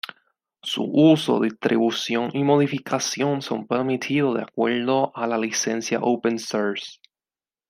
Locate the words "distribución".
1.39-2.31